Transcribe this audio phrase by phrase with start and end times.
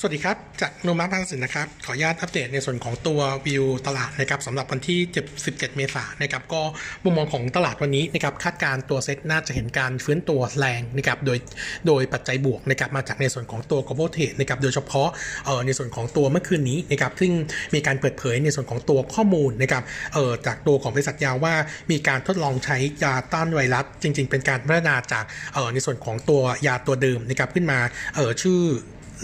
[0.00, 5.00] สวัสดีครับ จากโนมาพันสินนะครับ ขออนุญาตอัปเดตในส่วนของตัววิวตลาดนะครับสำหรับวันที่
[5.38, 6.62] 17 เมษายนนะครับก็
[7.04, 11.38] มุมมองของตลาดวันนี้นะครับคาดการตัวเซ็ตน่าจะเห็นการฟื้นตัวแรงนะครับโดย
[11.86, 15.08] โดยปัจจัยบวกนะครับมาจากในส่วนของตัว global trade นะครับโดยเฉพาะ
[15.46, 17.32] เอ่อในส่วนของตัวเมื่อคืนนี้นะครับซึ่ง
[17.74, 19.82] มีการเปิดเผยในส่วนของตัวข้อมูลนะครับ
[20.14, 21.54] เอ่อจากตัวของบริษัทยาว่า
[21.90, 25.24] มีการทดลองใช้ยาต้านไวรัสจริง ๆ เป็นการพัฒนาจาก
[25.54, 27.78] เอ่อในส่วนของตัวยาตัวเดิมนะครับขึ้นมา
[28.16, 28.62] เอ่อชื่อ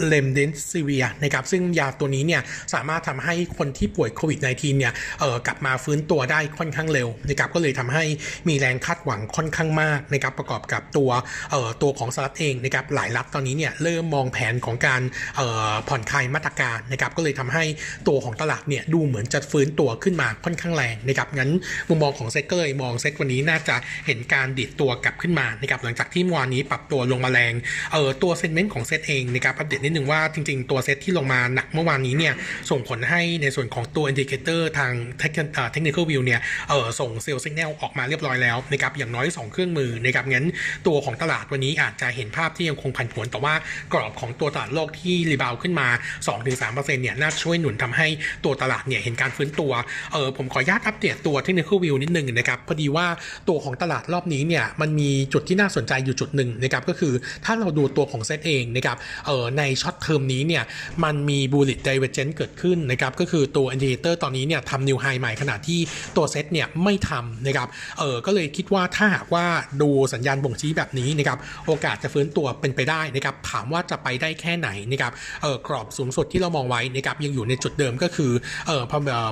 [0.07, 2.41] เลมเดนซีเวียนะครับซึ่งยาตัวนี้เนี่ย
[2.73, 8.03] สามารถทำให้คนที่ป่วยโควิด -19 เนี่ยเอ่อกลับมาฟื้นตัวได้ค่อนข้างเร็วนะครับก็เลยทำให้
[8.47, 11.09] มีแรงคาดหวังค่อนข้างมากนะครับประกอบกับตัว
[11.51, 15.01] เอ่อตัวของสหรัฐเองนะครับหลายรัฐตอนนี้เนี่ยเริ่มมองแผนของการ
[15.35, 17.63] เอ่อผ่อนคลายมาตรการนะครับก็เลยทำให้
[18.07, 21.51] ตัวของตลาดเนี่ยดูเหมือนจะฟื้นตัวขึ้นมาค่อนข้างแรงนะครับงั้น
[21.89, 27.53] มุมมองของเซ็ตก็เลยมองเซ็ตวันนี้น่าจะเห็นการดีดตัวกลับขึ้นมานะครับหลังจากที่เมื่อวานนี้ปรับตัวลงมาแรง
[27.91, 32.33] เอ่อตัว sentiment ของเซ็ตเองนะครับอัปเดตนิดนึงว่าจริง ๆ ตัวเซตที่ลงมาหนักเมื่อวานนี้เนี่ย
[32.69, 40.45] ส่งผลให้ในส่วนของตัว indicator ทาง technical view เนี่ยเออส่ง sell สัญญาณออกมาเรียบร้อยแล้วนะครับอย่างน้อย 2 เครื่องมือนะครับงั้น
[40.87, 43.53] ตัวของตลาดวันนี้อาจจะเห็นภาพที่ยังคงผันผวนแต่ว่า
[43.93, 45.87] กรอบของตัวตลาดโลกที่ rebound ขึ้นมา
[46.29, 48.07] 2-3%เนี่ยน่าช่วยหนุนทำให้
[48.45, 49.71] ตัวตลาดเนี่ยเห็นการฟื้นตัว
[50.13, 53.07] เออผมขออนุญาตอัปเดตตัว technical view นิดนึงนะครับพอดีว่า
[53.49, 57.13] ตัวของตลาดรอบนี้เนี่ยมันมีจุดที่น่าสนใจอยู่จุดหนึ่งนะครับก็คือ
[57.45, 60.63] ถ้าเราดูตัวของเซตเองนะครับเออใน short term นี้เนี่ย
[61.03, 65.79] มันมี bullish divergence เกิดขึ้นนะครับก็คือตัว indicator ตอนนี้เนี่ยทำ new high ใหม่ขณะที่
[66.15, 67.67] ตัวเซตเนี่ยไม่ทำนะครับ
[67.99, 69.45] เออก็เลยคิดว่าถ้าหากว่า
[69.81, 75.11] ดูสัญญาณบ่งชี้แบบนี้นะครับโอกาสจะฟื้นตัวเป็นไปได้นะครับถามว่าจะไปได้แค่ไหนนะครับ
[75.43, 78.31] เออกรอบสูงสุดที่เรามองไว้นะครับยังอยู่ในจุดเดิมก็คือ
[78.67, 78.83] เออ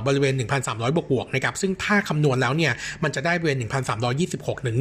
[0.06, 2.72] บริเวณ 1,300 บวกบวกนะครับซึ่งถ้าคำนวณแล้วเนี่ย
[3.04, 3.58] มันจะได้บริเวณ
[4.12, 4.76] 1,326ถึง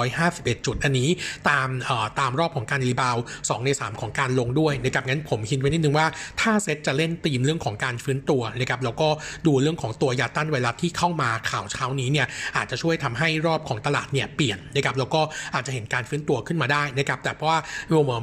[0.00, 1.08] 1,351 จุดอันนี้
[1.48, 6.06] ตามเออตามรอบของการรีบาว2ใน 3 ของการลงด้วยนะครับงั้นผมคิดไว้นิดนึงว่า
[6.40, 9.08] ถ้าเซตจะเล่นธีมเรื่องของการฟื้นตัวนะครับแล้วก็
[9.46, 12.26] ดูเรื่องของตัวยาต้านไวรัสที่เข้ามาข่าวเช้านี้เนี่ย
[12.56, 15.20] อาจจะช่วยทำให้รอบของตลาดเนี่ยเปลี่ยนนะครับแล้วก็
[15.54, 17.58] อาจจะเห็นการฟื้นตัวขึ้นมาได้นะครับแต่เพราะว่า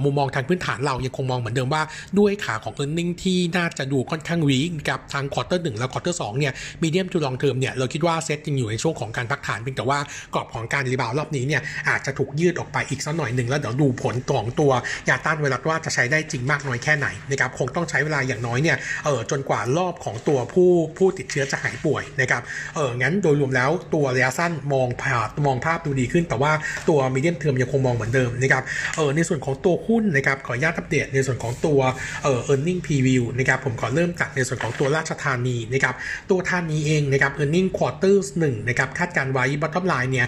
[0.04, 1.84] มุมมองทางพื้นฐานเรายังคงมองเหมือนเดิมว่า
[2.20, 6.54] ด้วยขาของ e a r n i n g ที่น่าจะดูค่อนข้าง weakับทาง quarter หนึ่งและ quarter สองเนี่ย
[6.84, 10.00] medium to long term เนี่ยเราคิดว่าเซตยังอยู่ในช่วงของการพักฐานเพียงแต่ว่า
[10.34, 14.72] กรอบของการ rebound รอบนี้เนี่ยอาจจะถูกยืดออกไปอีกสักหน่อยหนึ่งแล้วเดี๋ยวดูผลของตัว
[15.10, 22.42] ยาต้านไวรัสว่าจะใช้ได้จริงมากน้อยแค่ไหนนะครับคงต้องใช้เวลาอย่างน้อยเนี่ยเออจนกว่ารอบของตัวผู้ผู้ติดเชื้อจะหายป่วยนะครับ
[22.76, 26.52] เอองั้นโดยรวมแล้วตัวระยะสั้นมองภาพมองภาพดูดีขึ้น แต่ว่า
[26.90, 28.64] ตัว medium term ยังคงมองเหมือนเดิมนะครับ
[28.98, 31.80] เออในส่วนของตัวหุ้นนะครับขออนุญาตอัปเดตในส่วนของตัว
[32.24, 35.96] เออ earning preview นะครับผมขอเริ่มจากในส่วนของตัวราชธานีนะครับ
[36.30, 40.28] ตัวธานีเองนะครับ earning quarter หนึ่งนะครับคาดการณ์ไว้ bottom line เนี่ย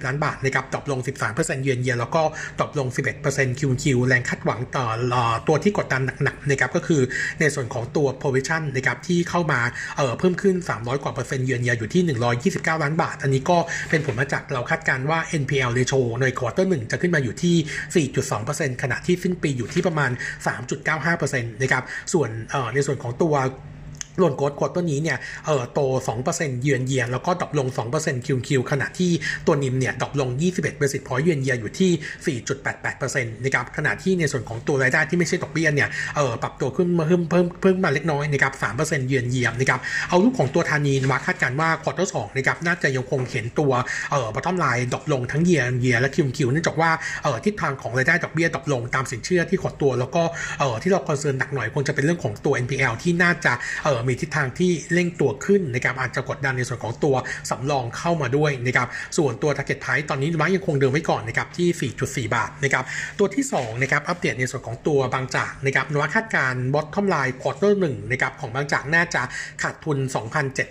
[0.00, 0.98] 430 ล้านบาทนะครับตกลง
[1.30, 2.22] 13%เยือนเยียแล้วก็
[2.60, 2.88] ตกลง
[3.24, 4.86] 11% QoQ แรงคาดหวังต่อ
[5.46, 7.02] ตัวที่กดดันหนักๆนะครับก็คือ
[7.40, 9.60] ในส่วนของตัว provision นะครับที่เข้ามา
[9.96, 12.02] เพิ่มขึ้น 300 กว่าเปอร์เซ็นต์เยือนเยียอยู่ที่
[12.42, 13.58] 129 ล้านบาท อันนี้ก็
[13.90, 18.06] เป็นผลมาจากเราคาดการณ์ว่า NPL ratio ใน quarter หนึ่งจะขึ้นมาอยู่ที่
[18.44, 20.10] 4.2%ขณะที่สิ้นปีอยู่ที่ประมาณ
[20.86, 22.28] 3.95%นะครับส่วน
[22.74, 23.34] ในส่วนของตัว
[24.18, 25.80] loan growth quarter นี้เนี่ยเออโต
[26.22, 29.10] 2%เยือนเยียน แล้วก็ drop ลง 2% QoQ ขณะที่
[29.46, 43.72] ตัว NIM เนี่ย drop ลง 21เปอร์เซ็นต์พอยเยือนเยียอยู่ที่ 4.88%นะครับขณะที่ในส่วนของตัวรายได้ที่ไม่ใช่ดอกเบี้ยเนี่ยเออปรับตัวขึ้นมาเพิ่มเพิ่มเพิ่มมาเล็กน้อยนะครับ 3%เยือนเยียนะครับเอารูปของตัวธานีมาคาดการณ์ว่า quarter สองนะครับน่าจะยังคงเห็นตัว
[44.10, 46.90] เออ bottom line drop ลงทั้ง year year และ QQ เนื่องจากว่า
[47.22, 50.22] เออทิศทางของรายได้ดอกเบี้ย drop ลงตามสินเชื่อที่หดตัว แล้วก็
[50.58, 53.52] เออที่เรา concern หนักหน่อยคงจะเป็นเรื่องของตัว NPL ที่น่าจะ
[53.84, 57.14] เออมีทิศทางที่เร่งตัวขึ้นนะครับอาจจะกดดันในส่วนของตัว
[57.50, 58.88] สำรองเข้ามาด้วยนะครับ
[59.18, 61.92] ส่วนตัว target price ตอนนี้ม้ยังคงเดิมไว้ก่อนนะครับที่
[62.30, 62.84] 4.4 บาทนะครับ
[63.18, 69.22] ตัวที่2นะครับอัปเดตในส่วนของตัวบางจากนะครับนวัคาดการ bottom line quarter 1นะครับของบางจากน่าจะ
[69.62, 69.98] ขาดทุน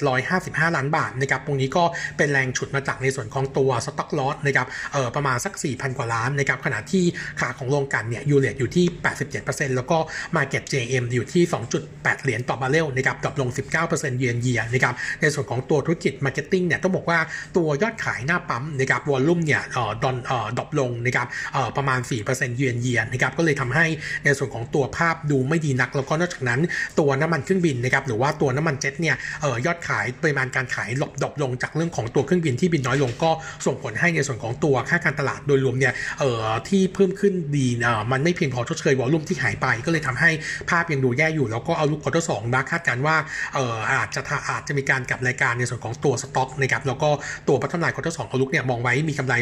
[0.02, 1.84] 2,755 ล้านบาทนะครับตรงนี้ก็
[2.18, 7.04] เป็นแรงฉุดมาจากในส่วนของตัว stock loss นะครับเออประมาณสัก 4,000 กว่าล้านนะครับขณะที่
[7.40, 8.86] ขาของโรงกลั่นเนี่ย U-rate อยู่ที่
[9.32, 9.98] 87%แล้วก็
[10.36, 11.44] market GRM อยู่ที่
[11.84, 13.50] 2.8 เหรียญต่อบาร์เรลนะครับ drop ลง
[13.84, 17.20] 19% year on year นะครับในส่วนของตัวธุรกิจ marketing เนี่ยต้องบอกว่า
[17.58, 22.00] ตัวยอดขายหน้าปั๊มนะครับ volume เนี่ยออดอนออ drop ลงนะครับออประมาณ
[22.30, 23.86] 4%เยือนเยียนะครับก็เลยทำให้
[24.24, 26.60] ในส่วนของตัวภาพดูไม่ดีนัก แล้วก็นอกจากนั้น
[27.00, 33.32] ตัวน้ำมันเครื่องบินนะครับหรือว่าตัวน้ำมันเจ็ตเนี่ยออยอดขายปริมาณการขายหลบ drop ลงจากเรื่องของตัวเครื่องบินที่บินน้อยลงก็
[33.66, 40.30] ส่งผลให้ในส่วนของตัวค่าการตลาดโดยรวมเนี่ยเอ่อที่เพิ่มขึ้นดีเอ่อมันไม่เพียงพอชดเชย volume ที่หายไป ก็เลยทำให้
[40.70, 43.22] ภาพยังดูแย่อยู่ แล้วก็ outlook quarter สองมาคาดการณ์ว่าว่า
[43.54, 47.10] เอออาจจะอาจจะมีการกลับรายการในส่วนของตัวสต็อกนะครับแล้วก็
[47.48, 49.34] ตัวพัฒนา quarter สอง outlook เนี่ยมองไว้มีกำไร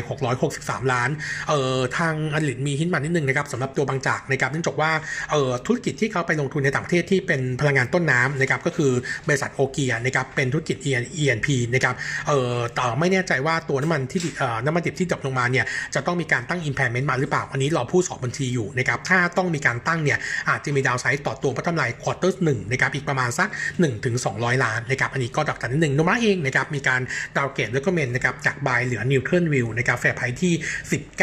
[0.42, 1.10] 663 ล้าน
[1.50, 4.92] เออทางอัลินมีหินมานิดนึงนะครับสำหรับตัวบางจากนะครับเนื่องจากว่า
[5.32, 8.92] เออธุรกิจที่เขาไปลงทุนในต่างประเทศที่เป็นพลังงานต้นน้ำนะครับก็คือ
[9.28, 10.78] บริษัท OKEA นะครับเป็นธุรกิจ
[11.22, 11.96] E&P นะครับ
[12.28, 15.66] เออต่อไม่แน่ใจว่าตัวน้ำมันที่เอ่อน้ำมันดิบที่ drop ลงมาเนี่ย
[15.96, 20.18] จะต้องมีการตั้ง impairment มาหรือเปล่า อันนี้รอผู้สอบบัญชีอยู่นะครับถ้าต้องมีการตั้งเนี่ย
[20.50, 27.02] อาจจะมี downside ต่อตัวพัฒนา quarter หนึ่งนะครับอีกประมาณสัก1ถึง200 ล้านนะครับอันนี้ก็ดักจันนิดหนึ่งโนมูระเองนะครับมีการ
[27.38, 30.54] downgrade recommend นะครับจาก buy เหลือ neutral view นะครับ fair price ที่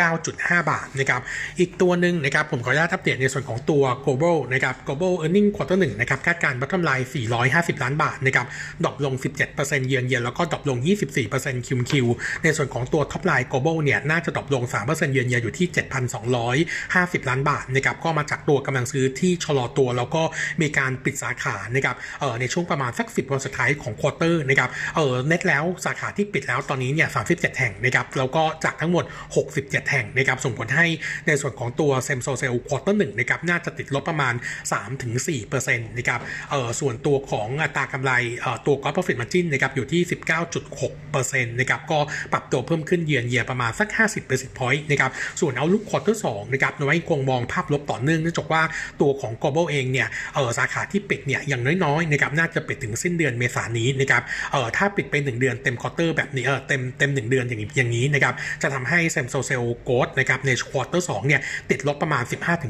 [0.00, 1.20] 19.5 บาทนะครับ
[1.58, 7.06] อีกตัวหนึ่งนะครับผมขออนุญาตอัปเดตในส่วนของตัว global นะครับ global earning quarter 1นะครับคาดการณ์ bottom line
[7.44, 8.46] 450 ล้านบาทนะครับ
[8.84, 9.14] drop ลง
[9.50, 10.78] 17% year on year แล้วก็ drop ลง
[11.22, 12.06] 24% QQ
[12.42, 15.66] ในส่วนของตัว top line global เนี่ยน่าจะ drop ลง 3% year on year อยู่ที่
[16.48, 20.22] 7,250 ล้านบาทนะครับก็มาจากตัวกำลังซื้อที่ชะลอตัว แล้วก็
[20.60, 29.04] มีการปิดสาขานะครับเในช่วงประมาณสัก 10 วันสุดท้ายของ quarter นะครับเออเน็ตแล้วสาขาที่ปิดแล้วตอนนี้เนี่ย37 แห่งนะครับแล้วก็จากทั้งหมด
[29.48, 30.86] 67 แห่งนะครับส่งผลให้
[31.26, 34.34] ในส่วนของตัว same store sales quarter หนึ่งนะครับน่าจะติดลบประมาณ
[34.96, 36.20] 3-4%นะครับ
[36.50, 40.02] เออส่วนตัวของอัตรากำไรเอ่อตัว gross profit margin นะครับอยู่ที่
[40.82, 41.98] 19.6%นะครับก็
[42.32, 45.10] ปรับตัวเพิ่มขึ้นเยือนเยียประมาณสัก 50 basis point นะครับ
[45.40, 48.62] ส่วน outlook quarter 2นะครับยังคงมองภาพลบต่อเนื่องเนื่องจากว่า
[49.00, 54.22] ตัวของ global เองเนี่ยเออสาขาที่ปิดเนี่ยอย่างน้อยๆนะครับน่าจะปิดถึงสิ้นเดือนเมษายนนี้นะครับ
[54.52, 62.22] เออถ้าปิดไป 1 เดือนเต็ม quarter แบบนี้เออเต็มเต็ม 1 เดือนอย่างอย่างนี้นะครับจะทำให้ same store sales growth นะครับใน quarter 2เนี่ยติดลบประมาณ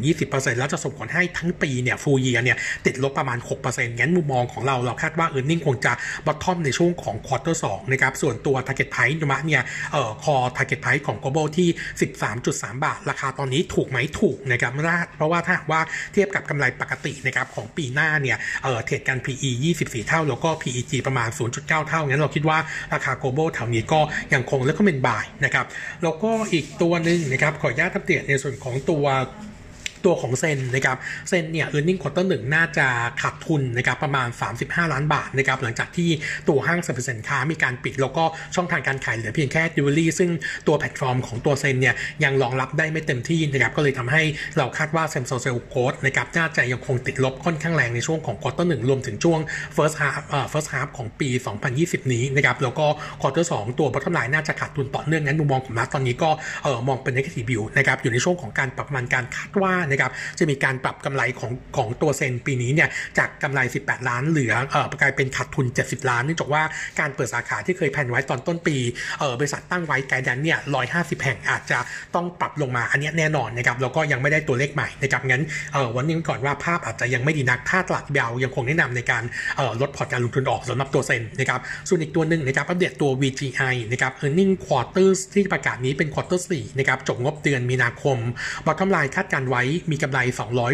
[0.06, 2.56] 15-20%แล้วจะส่งผลให้ทั้งปีเนี่ย full year เนี่ย
[2.86, 5.92] ติดลบประมาณ 6%งั้นมุมมองของเราเราคาดว่า earning คงจะ
[6.26, 9.62] bottom ในช่วงของ quarter 2นะครับส่วนตัว Target Price นมะเนี่ย
[9.92, 11.68] เอ่อคอ Target Price ของ global ที่
[12.26, 14.72] 13.3 บาท ราคาตอนนี้ถูกไหมถูกนะครับ
[15.16, 15.80] เพราะว่าถ้าว่า
[16.12, 22.58] เทียบกับกำไรปกตินะครับของปีหน้าเนี่ยเอ่อเทรดกัน PE 24 เท่า แล้วก็ PEG ประมาณ 0.9 เท่า งั้นเราคิดว่า
[22.94, 24.00] ราคาโกลบอลแถวนี้ก็
[24.34, 25.66] ยังคงแล้วก็เป็นบายนะครับ
[26.02, 29.04] แล้วก็อีกตัวหนึ่งนะครับ ขออนุญาตอัปเดตในส่วนของตัว
[30.04, 30.96] ตัวของเซนนะครับ
[31.28, 32.86] เซนเนี่ย e a r n i n g ควอเตอร์หนึ่งน่าจะ
[33.22, 34.28] ขาดทุนนะครับประมาณ
[34.60, 36.10] 35 ล้านบาทนะครับหลังจากที่
[36.48, 38.24] ตัวห้างสรรพสินค้ามีการปิด แล้วก็
[38.54, 40.30] ช่องทางการขายเหลือเพียงแค่ดิวลี่ซึ่ง
[40.66, 44.22] ตัวแพลตฟอร์มของตัวเซนเนี่ยยังรองรับได้ไม่เต็มที่นะครับก็เลยทำให้
[44.58, 49.40] เราคาดว่า same store sales growth นะครับน่าจะยังคงติดลบค่อนข้างแรงในช่วงของ quarter หนึ่งรวมถึงช่วง
[49.76, 51.28] first half เอ่อ first half ของปี
[51.70, 52.86] 2020 นี้นะครับแล้วก็
[53.20, 56.30] quarter สองตัว bottom line น่าจะขาดทุนต่อเนื่องงั้นมุมมองของนวัตตอนนี้ก็
[56.62, 62.88] เออมองเป็น negative view นะครับอยู่ในช่วงของการปรับประมาณการคาดว่านะครับจะมีการปรับกำไรของของตัวเซนปีนี้เนี่ย
[63.19, 66.62] จากกำไร 18 ล้านเหลือเอ่อกลายเป็นขาดทุน 70 ล้านเนื่องจากว่า
[67.00, 68.76] การเปิดสาขาที่เคย plan ไว้ตอนต้นปี
[69.19, 70.58] เออบริษัทตั้งไว้ guidance เนี่ย
[70.93, 71.79] 150 แห่งอาจจะ
[72.14, 75.43] ต้องปรับลงมาอันนี้แน่นอนนะครับแล้วก็ยังไม่ได้ตัวเลขใหม่นะครับงั้น
[75.75, 79.23] เออวันนี้ก่อนว่าภาพอาจจะยังไม่ดีนักถ้าตลาดเบลยังคงแนะนำในการ
[79.56, 88.19] เออลดพอร์ตการลงทุนออกสำหรับตัวเซนนะครับส่วนอีกตัวหนึ่งนะครับอัปเดตตัว VGI นะครับ earning quarters ที่ประกาศนี้เป็น quarter 4นะครับจบงบเดือนมีนาคม
[88.67, 90.19] bottom line คาดการณ์ไว้มีกำไร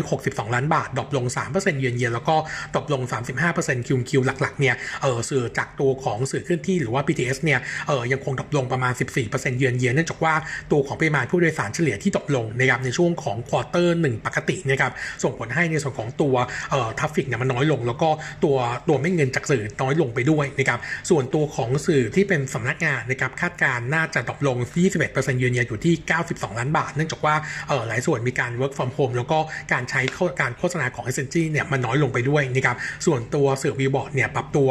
[0.00, 2.36] 262 ล้านบาท drop ลง 3% year on year แล้วก็
[2.74, 3.02] drop ลง
[3.44, 8.92] 35% QQ หลักๆเนี่ยเออสื่อจากตัวของสื่อเคลื่อนที่หรือว่า BTS เนี่ยเออยังคง drop ลงประมาณ
[9.24, 10.34] 14% year on year เนื่องจากว่า
[10.72, 14.92] ตัวของปริมาณผู้โดยสารเฉลี่ยที่ drop ลงนะครับในช่วงของ quarter หนึ่งปกตินะครับ
[15.22, 16.34] ส่งผลให้ในส่วนของตัว
[16.70, 18.08] เอ่อ traffic เนี่ยมันน้อยลง แล้วก็
[18.44, 18.56] ตัว
[18.88, 20.80] ตัวเม็ดเงินจากสื่อน้อยลงไปด้วยนะครับ
[21.10, 24.56] ส่วนตัวของสื่อที่เป็นสำนักงานนะครับคาดการณ์น่าจะ drop ลง
[24.98, 25.94] 21% year on year อยู่ที่
[26.26, 27.34] 92 ล้านบาท เนื่องจากว่า
[27.68, 29.38] เออหลายส่วนมีการ work from home แล้วก็
[29.72, 30.00] การใช้
[30.40, 34.68] การโฆษณาของ s อ g เนี่ยมันน้อยลงไปด้วยนะครับส่วนตัวสื่อวีบอร์ดเนี่ยปรับตัว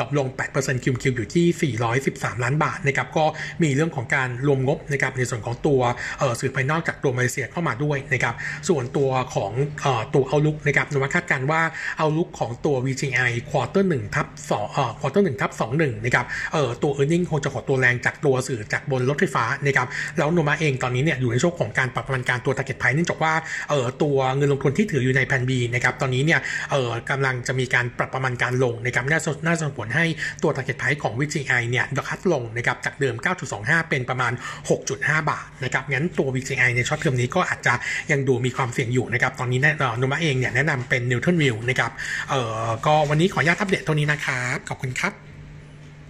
[0.00, 3.24] drop ลง 8% QQ อยู่ที่ 413 ล้านบาทนะครับก็
[3.62, 5.80] มีเรื่องของการรวมงบนะครับในส่วนของตัว
[6.40, 8.34] สื่อภายนอกจากตัวมาเลเซียเข้ามาด้วยนะครับ
[8.68, 9.52] ส่วนตัวของ
[10.14, 11.62] ตัว outlook นะครับนวัตคาดการณ์ว่า
[11.98, 14.66] outlook ของตัว VGI quarter หนึ่งทับสอง
[15.00, 16.26] quarter หนึ่งทับสองหนึ่งนะครับ
[16.82, 19.88] ตัว e a r n i n g คงจะขอตัวแรงจากตัวสื่อจากบนรถไฟฟ้านะครับ
[20.18, 23.32] แล้วโนมาเองตอนนี้เนี่ยอยู่ในช่วงของการปรับประมาณการตัว target price เนื่องจากว่า
[23.70, 30.04] เออตัวเงินลงทุนที่ถืออยู่ในแผ่นบีนะครับตอนนี้เนี่ยเออกำลังจะมีการปรับประมาณการลงนะครับน่าน่าส่งผลให้
[30.42, 33.14] ตัว target price ของ VGI เนี่ยดคัดลงนะครับจากเดิม
[33.52, 34.32] 9.25 เป็นประมาณ
[34.80, 37.74] 6.5 บาทนะครับงั้นตัว VGI ในช็อตเทอมนี้ก็อาจจะ
[38.10, 39.60] ยังดูมีความเสี่ยงอยู่นะครับตอนนี้
[39.98, 41.90] โนมาเองเนี่ยแนะนำเป็น Neutron View นะครับ
[42.30, 45.29] เออก็วันนี้ขออนุญาตอัปเดตตัวนี้นะครับ ขอบคุณครับ